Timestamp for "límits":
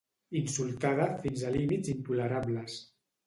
1.57-1.93